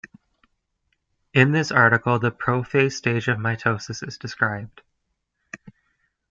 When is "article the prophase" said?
1.71-2.93